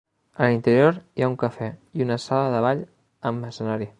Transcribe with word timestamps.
A 0.43 0.45
l'interior 0.45 0.97
hi 1.19 1.25
ha 1.25 1.29
un 1.33 1.35
cafè 1.43 1.69
i 1.99 2.05
una 2.07 2.19
sala 2.25 2.49
de 2.57 2.65
ball 2.69 2.85
amb 3.33 3.49
escenari. 3.53 3.89